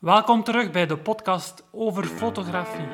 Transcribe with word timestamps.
Welkom 0.00 0.44
terug 0.44 0.70
bij 0.70 0.86
de 0.86 0.98
podcast 0.98 1.64
over 1.72 2.04
fotografie. 2.04 2.86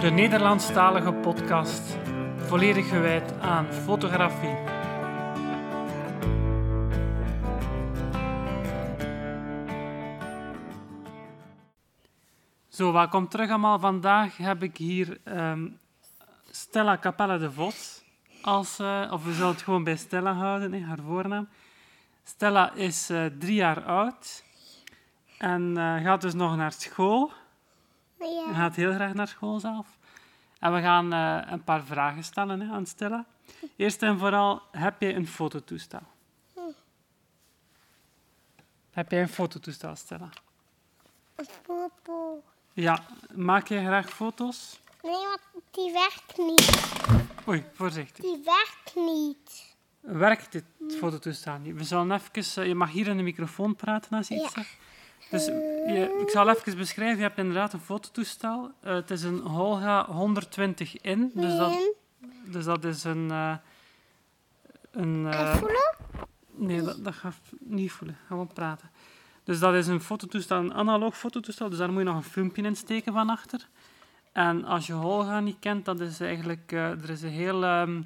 De 0.00 0.10
Nederlandstalige 0.10 1.12
podcast, 1.12 1.96
volledig 2.36 2.88
gewijd 2.88 3.38
aan 3.40 3.72
fotografie. 3.72 4.56
Zo, 12.68 12.92
welkom 12.92 13.28
terug 13.28 13.48
allemaal. 13.48 13.78
Vandaag 13.78 14.36
heb 14.36 14.62
ik 14.62 14.76
hier 14.76 15.20
ehm, 15.24 15.68
Stella 16.50 16.98
Capella 16.98 17.38
de 17.38 17.52
Vos. 17.52 18.02
Als, 18.42 18.78
eh, 18.78 19.08
of 19.12 19.24
we 19.24 19.32
zullen 19.32 19.52
het 19.52 19.62
gewoon 19.62 19.84
bij 19.84 19.96
Stella 19.96 20.32
houden, 20.32 20.82
haar 20.82 20.98
voornaam. 21.06 21.48
Stella 22.24 22.72
is 22.72 23.10
eh, 23.10 23.26
drie 23.38 23.54
jaar 23.54 23.84
oud 23.84 24.44
en 25.38 25.76
eh, 25.76 26.02
gaat 26.02 26.20
dus 26.20 26.34
nog 26.34 26.56
naar 26.56 26.72
school. 26.72 27.32
Ja. 28.18 28.52
Gaat 28.52 28.74
heel 28.74 28.92
graag 28.92 29.14
naar 29.14 29.28
school 29.28 29.60
zelf. 29.60 29.98
En 30.58 30.74
we 30.74 30.80
gaan 30.80 31.12
eh, 31.12 31.52
een 31.52 31.64
paar 31.64 31.84
vragen 31.84 32.24
stellen 32.24 32.60
hè, 32.60 32.72
aan 32.72 32.86
Stella. 32.86 33.26
Eerst 33.76 34.02
en 34.02 34.18
vooral, 34.18 34.62
heb 34.70 35.00
jij 35.00 35.16
een 35.16 35.26
fototoestel? 35.26 36.02
Heb 38.90 39.10
jij 39.10 39.22
een 39.22 39.28
fototoestel, 39.28 39.96
Stella? 39.96 40.28
Een 41.34 41.46
foto. 41.62 42.42
Ja, 42.72 43.04
maak 43.34 43.68
jij 43.68 43.84
graag 43.84 44.10
foto's? 44.10 44.80
Nee, 45.02 45.12
want 45.12 45.40
die 45.70 45.92
werkt 45.92 46.38
niet. 46.38 46.92
Oei, 47.48 47.64
voorzichtig. 47.72 48.24
Die 48.24 48.40
werkt 48.44 48.94
niet. 48.94 49.73
Werkt 50.04 50.52
dit 50.52 50.64
fototoestel 50.98 51.58
niet? 51.58 51.76
We 51.76 51.84
zullen 51.84 52.12
even... 52.12 52.62
eh, 52.62 52.68
je 52.68 52.74
mag 52.74 52.90
hier 52.90 53.06
in 53.08 53.16
de 53.16 53.22
microfoon 53.22 53.76
praten 53.76 54.16
als 54.16 54.28
je 54.28 54.34
iets 54.34 54.52
zegt. 54.52 54.76
Dus 55.30 55.44
je, 55.46 56.18
ik 56.20 56.30
zal 56.30 56.48
even 56.48 56.76
beschrijven. 56.76 57.16
Je 57.16 57.22
hebt 57.22 57.38
inderdaad 57.38 57.72
een 57.72 57.80
fototoestel. 57.80 58.70
Eh, 58.80 58.94
het 58.94 59.10
is 59.10 59.22
een 59.22 59.38
Holga 59.38 60.06
120 60.06 61.00
in. 61.00 61.30
Dus 61.34 61.56
dat, 61.56 61.92
dus 62.44 62.64
dat 62.64 62.84
is 62.84 63.04
een... 63.04 63.30
eh, 63.30 63.54
een 64.90 65.26
eh, 65.26 65.56
voelen? 65.56 65.96
nee, 66.50 66.82
dat, 66.82 67.04
dat 67.04 67.14
gaat 67.14 67.34
niet 67.58 67.92
voelen. 67.92 68.16
Gewoon 68.26 68.46
praten. 68.46 68.90
Dus 69.44 69.58
dat 69.58 69.74
is 69.74 69.86
een 69.86 70.00
fototoestel, 70.00 70.58
een 70.58 70.74
analoog 70.74 71.18
fototoestel. 71.18 71.68
Dus 71.68 71.78
daar 71.78 71.90
moet 71.90 71.98
je 71.98 72.04
nog 72.04 72.16
een 72.16 72.22
filmpje 72.22 72.62
in 72.62 72.76
steken 72.76 73.12
van 73.12 73.30
achter. 73.30 73.68
En 74.32 74.64
als 74.64 74.86
je 74.86 74.92
Holga 74.92 75.40
niet 75.40 75.56
kent, 75.60 75.84
dat 75.84 76.00
is 76.00 76.20
eigenlijk... 76.20 76.72
er 76.72 77.10
is 77.10 77.22
een 77.22 77.28
hele 77.28 77.66
ehm, 77.66 78.00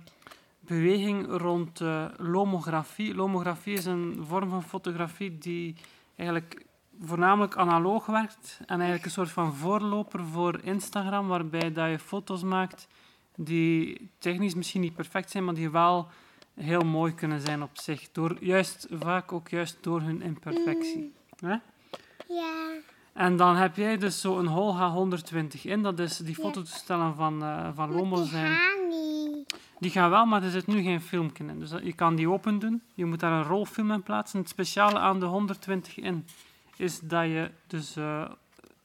beweging 0.69 1.27
rond 1.31 1.81
eh, 1.81 2.05
lomografie. 2.17 3.15
Lomografie 3.15 3.75
is 3.75 3.85
een 3.85 4.25
vorm 4.27 4.51
van 4.51 4.63
fotografie 4.63 5.39
die 5.39 5.75
eigenlijk 6.17 6.65
voornamelijk 7.01 7.57
analoog 7.57 8.07
werkt. 8.07 8.61
En 8.61 8.77
eigenlijk 8.77 9.05
een 9.05 9.11
soort 9.11 9.31
van 9.31 9.55
voorloper 9.55 10.25
voor 10.25 10.61
Instagram, 10.63 11.29
waarbij 11.29 11.73
dat 11.73 11.91
je 11.91 11.99
foto's 11.99 12.43
maakt 12.43 12.89
die 13.37 14.11
technisch 14.19 14.55
misschien 14.55 14.81
niet 14.81 14.95
perfect 14.95 15.31
zijn, 15.31 15.45
maar 15.45 15.55
die 15.55 15.71
wel 15.71 16.09
heel 16.55 16.85
mooi 16.85 17.15
kunnen 17.15 17.41
zijn 17.41 17.63
op 17.63 17.71
zich. 17.73 18.09
Door, 18.13 18.37
juist, 18.41 18.87
vaak 18.91 19.33
ook 19.33 19.49
juist 19.49 19.79
door 19.81 20.01
hun 20.01 20.23
imperfectie. 20.23 21.13
Hè? 21.37 21.57
Ja. 22.29 22.73
En 23.13 23.37
dan 23.37 23.57
heb 23.57 23.77
jij 23.77 23.97
dus 23.97 24.21
zo'n 24.21 24.47
Holga 24.47 24.91
120 24.91 25.65
in. 25.65 25.83
Dat 25.83 25.99
is 25.99 26.17
die 26.17 26.35
fototoestellen 26.35 27.15
van, 27.15 27.43
eh 27.43 27.69
van 27.75 27.93
Lomo 27.93 28.25
zijn. 28.25 28.59
Die 29.79 29.91
gaan 29.91 30.11
wel, 30.11 30.27
maar 30.27 30.43
er 30.43 30.51
zit 30.51 30.67
nu 30.67 30.83
geen 30.83 31.01
filmpje 31.01 31.45
in. 31.45 31.59
Dus 31.59 31.71
je 31.83 31.93
kan 31.93 32.15
die 32.15 32.31
open 32.31 32.59
doen. 32.59 32.83
Je 32.95 33.05
moet 33.05 33.21
daar 33.21 33.33
een 33.33 33.45
rolfilm 33.45 33.91
in 33.91 34.03
plaatsen. 34.03 34.39
Het 34.39 34.49
speciale 34.49 34.99
aan 34.99 35.21
de 35.21 35.27
120 35.27 35.99
in 35.99 36.27
is 36.77 37.01
dat 37.01 37.25
je 37.25 37.51
dus 37.67 37.97
eh, 37.97 38.31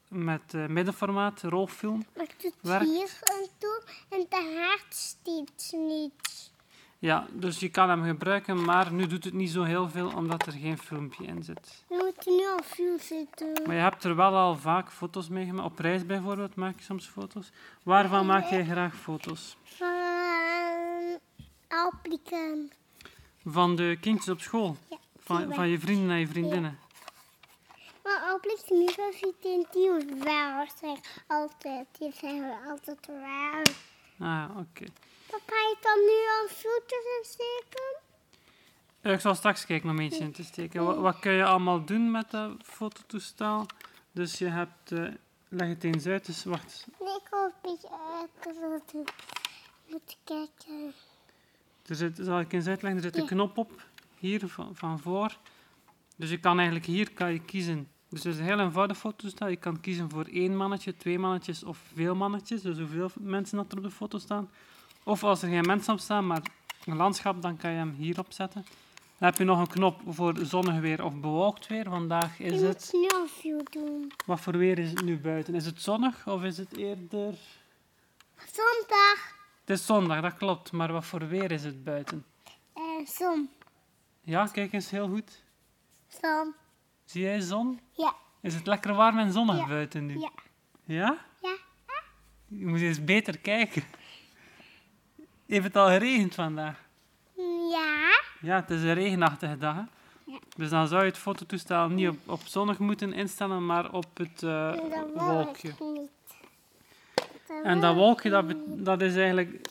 met 0.08 0.54
eh, 0.54 0.66
middenformaat 0.66 1.42
rolfilm... 1.42 2.04
Maar 2.16 2.24
ik 2.24 2.36
doe 2.40 2.72
het 2.72 2.82
hier 2.82 3.18
aan 3.22 3.46
toe 3.58 3.82
en 4.08 4.26
de 4.28 4.58
hart 4.58 4.94
stiet 4.94 5.72
niet. 5.72 6.52
Ja, 7.04 7.26
dus 7.32 7.60
je 7.60 7.68
kan 7.68 7.88
hem 7.88 8.04
gebruiken, 8.04 8.64
maar 8.64 8.92
nu 8.92 9.06
doet 9.06 9.24
het 9.24 9.32
niet 9.32 9.50
zo 9.50 9.62
heel 9.62 9.88
veel 9.88 10.12
omdat 10.14 10.46
er 10.46 10.52
geen 10.52 10.78
filmpje 10.78 11.24
in 11.24 11.42
zit. 11.42 11.84
We 11.88 11.94
moeten 12.04 12.36
nu 12.36 12.46
al 12.46 12.60
veel 12.62 12.98
zitten. 12.98 13.52
Maar 13.66 13.74
je 13.74 13.80
hebt 13.80 14.04
er 14.04 14.16
wel 14.16 14.34
al 14.34 14.56
vaak 14.56 14.92
foto's 14.92 15.28
mee 15.28 15.46
gemaakt. 15.46 15.70
Op 15.70 15.78
reis 15.78 16.06
bijvoorbeeld 16.06 16.54
maak 16.54 16.78
je 16.78 16.84
soms 16.84 17.06
foto's. 17.06 17.50
Waarvan 17.82 18.26
maak 18.26 18.50
jij 18.50 18.64
graag 18.64 18.94
foto's? 18.94 19.56
Van 19.62 19.93
Alpliken. 21.74 22.72
Van 23.44 23.76
de 23.76 23.96
kindjes 24.00 24.28
op 24.28 24.40
school? 24.40 24.76
Ja. 24.88 24.96
Van, 25.18 25.54
van 25.54 25.68
je 25.68 25.78
vrienden 25.78 26.10
en 26.10 26.18
je 26.18 26.26
vriendinnen? 26.28 26.78
Maar 28.02 28.20
Alpliken 28.30 28.76
Universiteit, 28.76 29.72
die 29.72 29.90
wel 30.24 30.66
zeg 30.80 30.98
altijd. 31.26 31.86
Die 31.98 32.12
zijn 32.14 32.40
we 32.40 32.68
altijd 32.70 33.06
waar. 33.06 33.62
Ah, 34.18 34.50
oké. 34.58 34.84
Wat 35.30 35.40
ga 35.46 35.56
je 35.56 35.76
dan 35.80 35.98
nu 35.98 36.18
al 36.40 36.48
foto's 36.48 37.04
in 37.18 37.24
steken? 37.24 37.96
Eh, 39.00 39.12
Ik 39.12 39.20
zal 39.20 39.34
straks 39.34 39.66
kijken 39.66 39.90
om 39.90 39.98
eentje 39.98 40.20
in 40.24 40.32
te 40.32 40.44
steken. 40.44 40.84
Wat, 40.84 40.96
wat 40.96 41.18
kun 41.18 41.32
je 41.32 41.44
allemaal 41.44 41.84
doen 41.84 42.10
met 42.10 42.30
dat 42.30 42.50
fototoestel? 42.62 43.66
Dus 44.12 44.38
je 44.38 44.46
hebt... 44.46 44.92
eh, 44.92 45.08
leg 45.48 45.68
het 45.68 45.84
eens 45.84 46.06
uit. 46.06 46.26
Dus 46.26 46.44
wacht. 46.44 46.86
Nee, 47.00 47.14
ik 47.16 47.28
wil 47.30 47.44
een 47.44 47.52
beetje 47.62 47.88
uitgezocht. 48.20 48.92
Moet 49.86 50.16
kijken. 50.24 50.94
Er 51.86 51.94
zit, 51.94 52.18
zal 52.22 52.40
ik 52.40 52.52
eens 52.52 52.66
uitleggen? 52.66 53.02
Er 53.02 53.10
zit 53.12 53.20
een 53.22 53.26
knop 53.26 53.58
op. 53.58 53.82
Hier 54.18 54.48
van, 54.48 54.70
van 54.72 54.98
voor. 54.98 55.38
Dus 56.16 56.30
je 56.30 56.38
kan 56.38 56.56
eigenlijk 56.56 56.86
hier 56.86 57.12
kan 57.12 57.32
je 57.32 57.40
kiezen. 57.40 57.88
Dus 58.08 58.22
het 58.22 58.32
is 58.32 58.38
een 58.38 58.46
heel 58.46 58.58
eenvoudig 58.58 58.98
fototoestel. 58.98 59.48
Je 59.48 59.56
kan 59.56 59.80
kiezen 59.80 60.10
voor 60.10 60.24
één 60.24 60.56
mannetje, 60.56 60.96
twee 60.96 61.18
mannetjes 61.18 61.64
of 61.64 61.78
veel 61.94 62.14
mannetjes. 62.14 62.62
Dus 62.62 62.78
hoeveel 62.78 63.10
mensen 63.20 63.56
dat 63.56 63.72
er 63.72 63.78
op 63.78 63.84
de 63.84 63.90
foto 63.90 64.18
staan. 64.18 64.50
Of 65.04 65.24
als 65.24 65.42
er 65.42 65.48
geen 65.48 65.66
mensen 65.66 65.92
op 65.92 66.00
staan, 66.00 66.26
maar 66.26 66.42
een 66.84 66.96
landschap, 66.96 67.42
dan 67.42 67.56
kan 67.56 67.70
je 67.70 67.76
hem 67.76 67.94
hierop 67.96 68.32
zetten. 68.32 68.64
Dan 69.18 69.28
heb 69.28 69.38
je 69.38 69.44
nog 69.44 69.58
een 69.58 69.66
knop 69.66 70.00
voor 70.06 70.34
zonnig 70.42 70.80
weer 70.80 71.04
of 71.04 71.14
bewolkt 71.14 71.66
weer. 71.66 71.84
Vandaag 71.84 72.38
is 72.38 72.60
Je 72.60 72.66
het... 72.66 72.94
veel 73.26 73.62
doen. 73.70 74.12
Wat 74.26 74.40
voor 74.40 74.56
weer 74.56 74.78
is 74.78 74.90
het 74.90 75.04
nu 75.04 75.18
buiten? 75.18 75.54
Is 75.54 75.66
het 75.66 75.82
zonnig 75.82 76.26
of 76.28 76.42
is 76.42 76.56
het 76.56 76.76
eerder... 76.76 77.34
Zondag. 78.36 79.33
Het 79.64 79.78
is 79.78 79.86
zondag, 79.86 80.20
dat 80.20 80.34
klopt. 80.36 80.72
Maar 80.72 80.92
wat 80.92 81.04
voor 81.04 81.28
weer 81.28 81.50
is 81.52 81.64
het 81.64 81.84
buiten? 81.84 82.24
En 82.74 83.06
zon. 83.06 83.50
Ja, 84.20 84.46
kijk 84.46 84.72
eens 84.72 84.90
heel 84.90 85.08
goed. 85.08 85.42
Zon. 86.08 86.54
Zie 87.04 87.22
jij 87.22 87.40
zon? 87.40 87.80
Ja. 87.92 88.14
Is 88.40 88.54
het 88.54 88.66
lekker 88.66 88.94
warm 88.94 89.18
en 89.18 89.32
zonnig 89.32 89.56
Ja. 89.56 89.66
buiten 89.66 90.06
nu? 90.06 90.18
Ja. 90.18 90.30
Ja? 90.84 91.16
Ja. 91.42 91.56
Je 92.48 92.66
moet 92.66 92.80
eens 92.80 93.04
beter 93.04 93.38
kijken. 93.38 93.82
Heeft 95.46 95.64
het 95.64 95.76
al 95.76 95.86
geregend 95.88 96.34
vandaag? 96.34 96.78
Ja. 97.70 98.20
Ja, 98.40 98.56
het 98.60 98.70
is 98.70 98.82
een 98.82 98.94
regenachtige 98.94 99.58
dag. 99.58 99.74
hè? 99.74 99.82
Ja. 100.26 100.38
Dus 100.56 100.70
dan 100.70 100.88
zou 100.88 101.00
je 101.02 101.08
het 101.08 101.18
fototoestel 101.18 101.88
niet 101.88 102.08
op, 102.08 102.18
op 102.26 102.40
zonnig 102.46 102.78
moeten 102.78 103.12
instellen, 103.12 103.66
maar 103.66 103.92
op 103.92 104.16
het 104.16 104.42
eh, 104.42 104.74
wolkje. 105.14 105.74
En 107.62 107.80
dat 107.80 107.94
wolkje, 107.94 108.30
dat, 108.30 108.44
dat 108.66 109.00
is 109.00 109.16
eigenlijk 109.16 109.68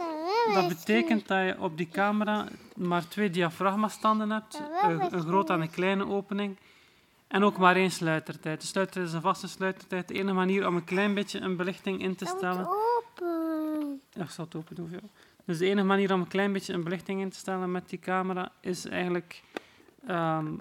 Dat 0.53 0.67
betekent 0.67 1.27
dat 1.27 1.45
je 1.45 1.55
op 1.59 1.77
die 1.77 1.89
camera 1.89 2.47
maar 2.75 3.07
twee 3.07 3.29
diafragmastanden 3.29 4.29
hebt. 4.29 4.61
Een, 4.81 5.21
grote 5.21 5.53
en 5.53 5.61
een 5.61 5.69
kleine 5.69 6.07
opening. 6.07 6.57
En 7.27 7.43
ook 7.43 7.57
maar 7.57 7.75
één 7.75 7.91
sluitertijd. 7.91 8.61
De 8.61 8.67
sluitertijd 8.67 9.07
is 9.07 9.13
een 9.13 9.21
vaste 9.21 9.47
sluitertijd. 9.47 10.07
De 10.07 10.13
enige 10.13 10.33
manier 10.33 10.67
om 10.67 10.75
een 10.75 10.83
klein 10.83 11.13
beetje 11.13 11.39
een 11.39 11.55
belichting 11.55 12.01
in 12.01 12.15
te 12.15 12.25
stellen... 12.25 12.67
open. 12.67 14.01
Ik 14.13 14.29
zal 14.29 14.45
het 14.45 14.55
open 14.55 14.75
doen. 14.75 14.99
Dus 15.45 15.57
de 15.57 15.65
enige 15.65 15.85
manier 15.85 16.13
om 16.13 16.19
een 16.19 16.27
klein 16.27 16.53
beetje 16.53 16.73
een 16.73 16.83
belichting 16.83 17.21
in 17.21 17.29
te 17.29 17.37
stellen 17.37 17.71
met 17.71 17.89
die 17.89 17.99
camera 17.99 18.51
is 18.61 18.85
eigenlijk 18.85 19.41
ehm, 20.07 20.53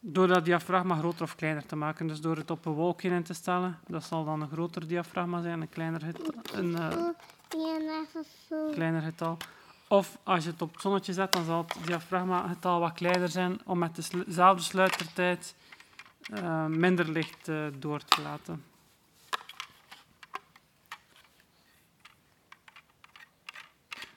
door 0.00 0.26
dat 0.26 0.44
diafragma 0.44 0.96
groter 0.96 1.22
of 1.22 1.34
kleiner 1.34 1.66
te 1.66 1.76
maken. 1.76 2.06
Dus 2.06 2.20
door 2.20 2.36
het 2.36 2.50
op 2.50 2.66
een 2.66 2.72
wolkje 2.72 3.10
in 3.10 3.22
te 3.22 3.34
stellen. 3.34 3.78
Dat 3.86 4.04
zal 4.04 4.24
dan 4.24 4.40
een 4.40 4.48
groter 4.48 4.86
diafragma 4.86 5.40
zijn, 5.42 5.60
een 5.60 5.68
kleiner, 5.68 6.00
getal, 6.00 6.34
een, 6.52 6.76
eh, 6.76 8.72
kleiner 8.72 9.02
getal. 9.02 9.36
Of 9.88 10.18
als 10.22 10.44
je 10.44 10.50
het 10.50 10.62
op 10.62 10.72
het 10.72 10.80
zonnetje 10.80 11.12
zet, 11.12 11.32
dan 11.32 11.44
zal 11.44 11.64
het 11.68 11.86
diafragma-getal 11.86 12.80
wat 12.80 12.92
kleiner 12.92 13.28
zijn 13.28 13.60
om 13.64 13.78
met 13.78 14.10
dezelfde 14.26 14.62
sluitertijd 14.62 15.54
eh, 16.20 16.66
minder 16.66 17.08
licht 17.08 17.48
eh, 17.48 17.66
door 17.78 18.04
te 18.04 18.22
laten. 18.22 18.64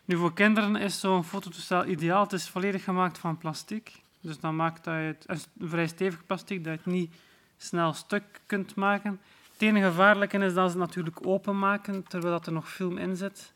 Nu, 0.05 0.17
voor 0.17 0.33
kinderen 0.33 0.75
is 0.75 0.99
zo'n 0.99 1.23
fototoestel 1.23 1.85
ideaal. 1.85 2.23
Het 2.23 2.33
is 2.33 2.49
volledig 2.49 2.83
gemaakt 2.83 3.17
van 3.17 3.37
plastic. 3.37 4.02
Dus 4.23 4.39
dan 4.39 4.55
maakt 4.55 4.83
dat 4.83 4.93
je 4.93 4.99
het 4.99 5.25
een 5.27 5.67
vrij 5.67 5.87
stevig 5.87 6.25
plastic 6.25 6.63
dat 6.63 6.73
je 6.73 6.79
het 6.83 6.93
niet 6.93 7.15
snel 7.57 7.93
stuk 7.93 8.23
kunt 8.45 8.75
maken. 8.75 9.19
Het 9.51 9.61
enige 9.61 9.85
gevaarlijke 9.85 10.37
is 10.37 10.53
dat 10.53 10.71
ze 10.71 10.77
het 10.77 10.87
natuurlijk 10.87 11.25
openmaken 11.25 12.03
terwijl 12.07 12.33
dat 12.33 12.45
er 12.45 12.53
nog 12.53 12.71
film 12.71 12.97
in 12.97 13.15
zit. 13.15 13.53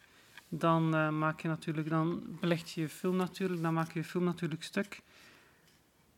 Dan 0.50 0.96
eh, 0.96 1.10
maak 1.10 1.42
je 1.42 1.48
natuurlijk, 1.48 1.90
dan 1.90 2.24
belicht 2.40 2.72
je 2.72 2.82
je 2.82 2.90
film 2.90 3.16
natuurlijk, 3.16 3.62
dan 3.62 3.74
maak 3.74 3.92
je 3.92 4.00
je 4.00 4.06
film 4.06 4.24
natuurlijk 4.24 4.64
stuk. 4.64 5.02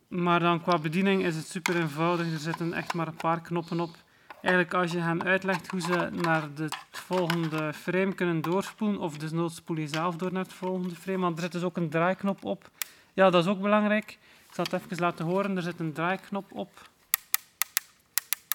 Maar 0.08 0.40
dan 0.40 0.62
qua 0.62 0.78
bediening 0.78 1.24
is 1.24 1.36
het 1.36 1.48
super 1.48 1.76
eenvoudig. 1.76 2.32
Er 2.32 2.40
zitten 2.40 2.74
echt 2.74 2.94
maar 2.94 3.08
een 3.08 3.16
paar 3.16 3.42
knoppen 3.42 3.80
op. 3.80 3.96
Eigenlijk 4.42 4.74
als 4.74 4.92
je 4.92 5.00
hen 5.00 5.24
uitlegt 5.24 5.72
hoe 5.72 5.82
ze 5.82 6.10
naar 6.12 6.44
het 6.56 6.78
volgende 6.92 7.74
frame 7.74 8.14
kunnen 8.14 8.42
doorspoelen, 8.42 9.00
of 9.00 9.18
dus 9.18 9.56
spoel 9.56 9.78
je 9.78 9.88
zelf 9.88 10.16
door 10.16 10.32
naar 10.32 10.44
het 10.44 10.54
volgende 10.54 10.96
frame, 10.96 11.20
want 11.20 11.36
er 11.36 11.42
zit 11.42 11.52
dus 11.52 11.64
ook 11.64 11.78
een 11.78 11.90
draaiknop 11.90 12.46
op. 12.46 12.70
Ja, 13.14 13.30
dat 13.30 13.44
is 13.44 13.50
ook 13.50 13.62
belangrijk. 13.62 14.18
Ik 14.60 14.66
zal 14.66 14.80
het 14.80 14.90
even 14.92 15.04
laten 15.04 15.26
horen. 15.26 15.56
Er 15.56 15.62
zit 15.62 15.80
een 15.80 15.94
draaiknop 15.94 16.52
op. 16.52 16.90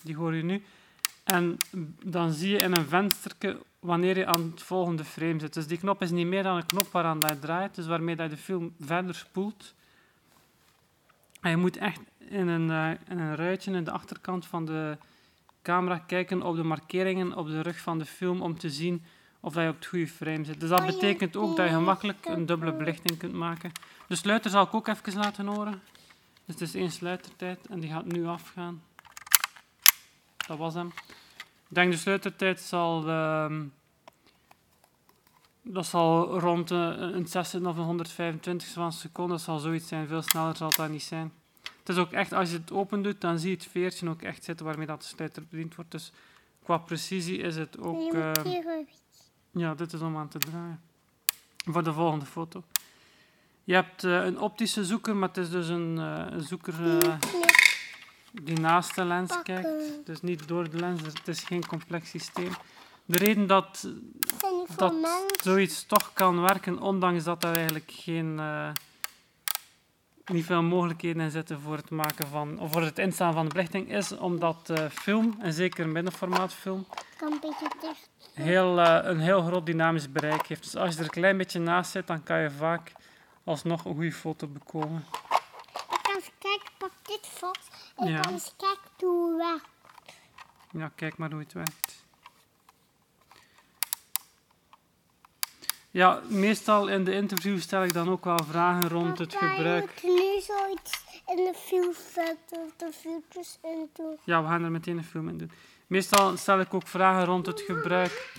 Die 0.03 0.17
hoor 0.17 0.35
je 0.35 0.43
nu. 0.43 0.65
En 1.25 1.59
dan 2.03 2.33
zie 2.33 2.51
je 2.51 2.59
in 2.59 2.77
een 2.77 2.89
vensterke 2.89 3.59
wanneer 3.79 4.19
je 4.19 4.27
aan 4.27 4.51
het 4.51 4.63
volgende 4.63 5.05
frame 5.05 5.41
zit. 5.41 5.55
Dus 5.55 5.67
die 5.67 5.79
knop 5.79 6.03
is 6.03 6.11
niet 6.11 6.27
meer 6.27 6.43
dan 6.43 6.57
een 6.57 6.67
knop 6.67 6.87
waaraan 6.93 7.21
dat 7.21 7.31
je 7.31 7.39
draait, 7.39 7.75
dus 7.75 7.87
waarmee 7.87 8.17
dat 8.17 8.31
je 8.31 8.37
de 8.37 8.43
film 8.43 8.75
verder 8.81 9.15
spoelt. 9.15 9.75
En 11.41 11.51
je 11.51 11.57
moet 11.57 11.77
echt 11.77 12.01
in 12.19 12.49
een, 12.49 12.69
uh, 12.69 12.91
in 13.09 13.19
een 13.19 13.37
ruitje 13.37 13.73
in 13.73 13.85
de 13.85 13.91
achterkant 13.91 14.47
van 14.47 14.65
de 14.65 14.99
camera 15.63 15.99
kijken 15.99 16.43
op 16.43 16.57
de 16.57 16.65
markeringen 16.65 17.37
op 17.37 17.47
de 17.47 17.61
rug 17.61 17.81
van 17.81 17.99
de 17.99 18.07
film 18.07 18.41
om 18.43 18.59
te 18.59 18.71
zien 18.71 19.05
of 19.41 19.53
dat 19.53 19.63
je 19.63 19.69
op 19.69 19.77
het 19.77 19.87
goede 19.87 20.09
frame 20.09 20.45
zit. 20.45 20.61
Dus 20.61 20.69
dat 20.69 20.87
betekent 20.87 21.37
ook 21.37 21.57
dat 21.57 21.69
je 21.69 21.75
gemakkelijk 21.75 22.27
een 22.27 22.47
dubbele 22.47 22.73
belichting 22.73 23.19
kunt 23.19 23.33
maken. 23.33 23.73
De 24.07 24.17
sluiter 24.17 24.51
zal 24.51 24.65
ik 24.65 24.75
ook 24.75 24.89
even 24.89 25.15
laten 25.15 25.47
horen. 25.47 25.83
Dus 26.45 26.55
het 26.55 26.61
is 26.61 26.75
één 26.75 26.91
sluitertijd 26.91 27.67
en 27.67 27.81
die 27.81 27.91
gaat 27.91 28.05
nu 28.05 28.27
afgaan. 28.27 28.83
Dat 30.47 30.59
was 30.59 30.75
hem. 30.75 30.93
Ik 31.69 31.81
denk 31.81 31.93
de 31.93 31.99
sluitertijd 31.99 32.61
zal, 32.61 33.09
uh, 33.09 33.61
dat 35.63 35.87
zal 35.87 36.39
rond 36.39 36.71
een 36.71 37.27
60 37.27 37.61
of 37.61 37.77
een 37.77 37.85
125 37.85 38.69
van 38.69 38.85
een 38.85 38.93
seconde. 38.93 39.33
Dat 39.33 39.41
zal 39.41 39.59
zoiets 39.59 39.89
zijn. 39.89 40.09
Veel 40.09 40.23
sneller 40.23 40.57
zal 40.57 40.71
dat 40.77 40.89
niet 40.91 41.03
zijn. 41.03 41.33
Het 41.63 41.89
is 41.89 41.97
ook 41.97 42.13
echt, 42.13 42.33
als 42.33 42.51
je 42.51 42.57
het 42.57 42.73
open 42.73 43.03
doet, 43.03 43.21
dan 43.21 43.39
zie 43.39 43.51
je 43.51 43.57
het 43.57 43.67
veertje 43.67 44.09
ook 44.09 44.23
echt 44.23 44.45
zitten 44.45 44.67
waarmee 44.67 44.87
dat 44.87 45.01
de 45.01 45.07
sluiter 45.07 45.47
bediend 45.51 45.75
wordt. 45.75 45.91
Dus 45.91 46.13
qua 46.63 46.79
precisie 46.79 47.39
is 47.39 47.57
het 47.57 47.79
ook... 47.79 48.13
Uh, 48.13 48.33
ja, 49.51 49.75
dit 49.75 49.93
is 49.93 50.01
om 50.01 50.17
aan 50.17 50.29
te 50.29 50.39
draaien. 50.39 50.81
Voor 51.65 51.85
de 51.85 51.93
volgende 51.93 52.27
foto. 52.27 52.65
Je 53.65 53.75
hebt 53.75 54.05
uh, 54.05 54.25
een 54.25 54.41
optische 54.41 54.85
zoeker, 54.85 55.17
maar 55.17 55.29
het 55.29 55.37
is 55.37 55.51
dus 55.51 55.69
een, 55.69 55.97
uh, 55.97 56.25
een 56.31 56.43
zoeker 56.43 56.75
die 58.43 58.59
naast 58.59 58.95
de 58.95 59.05
lens 59.05 59.43
kijkt. 59.43 59.69
Dus 60.05 60.21
niet 60.23 60.49
door 60.49 60.71
de 60.71 60.77
lens, 60.77 61.03
het 61.03 61.29
is 61.29 61.41
geen 61.41 61.67
complex 61.67 62.11
systeem. 62.11 62.51
De 63.05 63.19
reden 63.19 63.47
dat, 63.47 63.89
dat 64.77 64.95
zoiets 65.43 65.85
toch 65.87 66.13
kan 66.13 66.41
werken, 66.41 66.81
ondanks 66.81 67.25
dat 67.25 67.45
er 67.45 67.55
eigenlijk 67.55 67.91
geen, 67.91 68.41
niet 70.25 70.45
veel 70.45 70.63
mogelijkheden 70.63 71.23
in 71.23 71.31
zitten 71.31 71.61
voor 71.61 71.77
het, 71.77 71.91
maken 71.91 72.27
van, 72.27 72.59
of 72.59 72.73
voor 72.73 72.83
het 72.83 72.99
instaan 72.99 73.33
van 73.33 73.49
de 73.49 73.55
belichting, 73.55 73.93
is 73.93 74.17
omdat 74.17 74.73
film, 74.93 75.37
en 75.41 75.53
zeker 75.53 75.89
middenformaat 75.89 76.53
film, 76.53 76.87
heel, 78.35 78.79
een 78.79 79.21
heel 79.21 79.43
groot 79.43 79.67
dynamisch 79.67 80.13
bereik 80.13 80.47
heeft. 80.47 80.63
Dus 80.63 80.77
als 80.77 80.93
je 80.93 80.99
er 80.99 81.05
een 81.05 81.11
klein 81.11 81.37
beetje 81.37 81.61
naast 81.61 81.91
zit, 81.91 82.07
dan 82.07 82.23
kan 82.23 82.41
je 82.41 82.51
vaak 82.51 82.93
alsnog 83.45 83.85
een 83.85 83.95
goede 83.95 84.13
foto 84.13 84.47
bekomen. 84.47 85.05
Ik 85.91 85.99
kan 86.03 86.15
eens 86.15 86.31
kijken, 86.39 86.71
pak 86.79 86.93
dit 87.03 87.27
vast. 87.27 87.93
Ik 87.97 88.09
ja. 88.09 88.21
kan 88.21 88.33
eens 88.33 88.55
kijken 88.57 89.07
hoe 89.07 89.31
het 89.31 89.37
werkt. 89.37 89.67
Ja, 90.71 90.91
kijk 90.95 91.17
maar 91.17 91.31
hoe 91.31 91.41
het 91.41 91.53
werkt. 91.53 92.05
Ja, 95.91 96.21
meestal 96.29 96.89
in 96.89 97.05
de 97.05 97.13
interview 97.13 97.61
stel 97.61 97.85
ik 97.85 97.93
dan 97.93 98.11
ook 98.11 98.25
wel 98.25 98.45
vragen 98.45 98.89
rond 98.89 99.19
het 99.19 99.35
gebruik. 99.35 99.91
Ik 99.91 100.03
nu 100.03 100.41
zoiets 100.41 101.05
in 101.27 101.37
de 101.37 101.53
film 101.55 101.93
zetten, 102.15 102.73
de 102.77 102.91
filmpjes 102.93 103.59
in 103.63 103.91
doen. 103.93 104.19
Ja, 104.25 104.43
we 104.43 104.49
gaan 104.49 104.65
er 104.65 104.71
meteen 104.71 104.97
een 104.97 105.05
film 105.05 105.29
in 105.29 105.39
doen. 105.39 105.51
Meestal 105.87 106.37
stel 106.37 106.61
ik 106.61 106.75
ook 106.75 106.89
vragen 106.89 107.25
rond 107.25 107.47
het 107.47 107.61
gebruik 107.61 108.33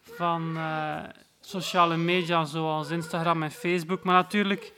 van 0.00 0.56
uh, 0.56 1.02
sociale 1.46 1.96
media 1.96 2.44
zoals 2.44 2.90
Instagram 2.90 3.42
en 3.42 3.50
Facebook. 3.50 4.02
Maar 4.04 4.14
natuurlijk, 4.14 4.72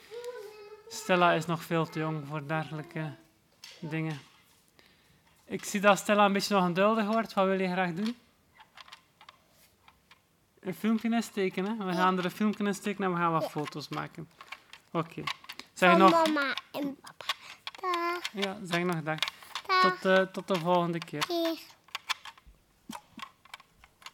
Stella 0.88 1.32
is 1.32 1.46
nog 1.46 1.62
veel 1.62 1.86
te 1.86 1.98
jong 1.98 2.26
voor 2.28 2.46
dergelijke 2.46 3.14
dingen. 3.80 4.20
Ik 5.44 5.64
zie 5.64 5.80
dat 5.80 5.98
Stella 5.98 6.24
een 6.24 6.32
beetje 6.32 6.54
nog 6.54 6.62
ongeduldig 6.62 7.06
wordt. 7.06 7.34
Wat 7.34 7.46
wil 7.46 7.60
je 7.60 7.70
graag 7.70 7.92
doen? 7.92 8.16
Een 10.60 10.74
filmpje 10.74 11.10
insteken, 11.10 11.64
hè? 11.64 11.84
We 11.86 11.92
gaan 11.92 12.18
er 12.18 12.24
een 12.24 12.30
filmpje 12.30 12.64
in 12.64 12.74
steken 12.74 13.04
en 13.04 13.12
we 13.12 13.16
gaan 13.16 13.32
wat 13.32 13.50
foto's 13.50 13.88
maken. 13.88 14.30
Oké. 14.92 15.08
Okay. 15.08 15.24
Zeg 15.72 15.96
nog... 15.96 16.10
mama 16.10 16.56
en 16.72 16.96
papa. 17.00 17.24
Dag. 17.80 18.32
Ja, 18.32 18.58
zeg 18.62 18.82
nog 18.82 19.02
dag. 19.02 19.18
dag. 19.66 19.80
Tot, 19.80 20.04
uh, 20.04 20.22
tot 20.22 20.48
de 20.48 20.58
volgende 20.58 20.98
keer. 20.98 21.24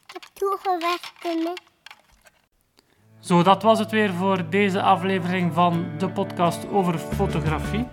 Ik 0.06 0.12
heb 0.12 0.22
toegewerkt, 0.32 1.12
Zo, 3.24 3.42
dat 3.42 3.62
was 3.62 3.78
het 3.78 3.90
weer 3.90 4.12
voor 4.12 4.44
deze 4.50 4.82
aflevering 4.82 5.54
van 5.54 5.84
de 5.98 6.08
podcast 6.08 6.66
over 6.72 6.98
fotografie. 6.98 7.86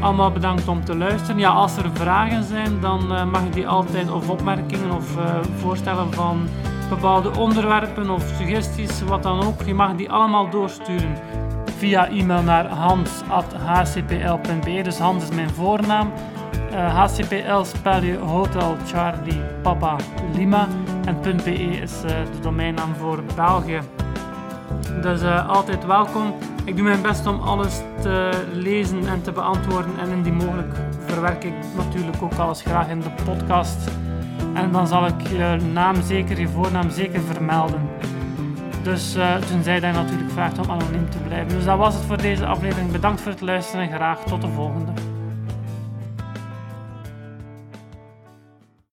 Allemaal 0.00 0.30
bedankt 0.30 0.68
om 0.68 0.84
te 0.84 0.96
luisteren. 0.96 1.38
Ja, 1.38 1.50
als 1.50 1.76
er 1.76 1.90
vragen 1.92 2.42
zijn, 2.44 2.80
dan 2.80 3.12
uh, 3.12 3.24
mag 3.24 3.44
je 3.44 3.50
die 3.50 3.68
altijd, 3.68 4.10
of 4.10 4.28
opmerkingen 4.28 4.92
of 4.92 5.16
uh, 5.16 5.40
voorstellen 5.56 6.12
van 6.12 6.48
bepaalde 6.88 7.38
onderwerpen 7.38 8.10
of 8.10 8.32
suggesties, 8.36 9.02
wat 9.02 9.22
dan 9.22 9.42
ook. 9.42 9.62
Je 9.62 9.74
mag 9.74 9.96
die 9.96 10.10
allemaal 10.10 10.50
doorsturen 10.50 11.16
via 11.76 12.08
e-mail 12.08 12.42
naar 12.42 12.66
hans.hcpl.be. 12.66 13.22
Dus 14.82 14.98
Hans 14.98 15.22
is 15.22 15.30
mijn 15.34 15.50
voornaam. 15.50 16.12
Uh, 16.72 16.98
HCPL 16.98 17.62
spel 17.62 18.02
je 18.02 18.18
Hotel 18.18 18.76
Charlie 18.86 19.40
Papa 19.62 19.96
Lima. 20.34 20.68
En 21.04 21.20
.be 21.44 21.54
is 21.54 22.00
de 22.00 22.40
domeinnaam 22.40 22.94
voor 22.94 23.22
België. 23.34 23.80
Dus 25.00 25.22
altijd 25.46 25.86
welkom. 25.86 26.34
Ik 26.64 26.76
doe 26.76 26.84
mijn 26.84 27.02
best 27.02 27.26
om 27.26 27.40
alles 27.40 27.80
te 28.00 28.30
lezen 28.52 29.08
en 29.08 29.22
te 29.22 29.32
beantwoorden. 29.32 29.98
En 29.98 30.10
indien 30.10 30.34
mogelijk 30.34 30.74
verwerk 31.06 31.44
ik 31.44 31.54
natuurlijk 31.76 32.22
ook 32.22 32.34
alles 32.34 32.62
graag 32.62 32.88
in 32.88 33.00
de 33.00 33.10
podcast. 33.24 33.90
En 34.54 34.72
dan 34.72 34.86
zal 34.86 35.06
ik 35.06 35.20
je 35.28 35.58
naam 35.72 36.02
zeker, 36.02 36.40
je 36.40 36.48
voornaam 36.48 36.90
zeker 36.90 37.20
vermelden. 37.20 37.88
Dus 38.82 39.16
uh, 39.16 39.36
tenzij 39.36 39.80
dat 39.80 39.94
je 39.94 40.00
natuurlijk 40.00 40.30
vraagt 40.30 40.58
om 40.58 40.70
anoniem 40.70 41.10
te 41.10 41.18
blijven. 41.18 41.48
Dus 41.48 41.64
dat 41.64 41.78
was 41.78 41.94
het 41.94 42.04
voor 42.04 42.16
deze 42.16 42.46
aflevering. 42.46 42.90
Bedankt 42.90 43.20
voor 43.20 43.32
het 43.32 43.40
luisteren 43.40 43.88
en 43.88 43.94
graag 43.94 44.18
tot 44.18 44.40
de 44.40 44.48
volgende. 44.48 44.92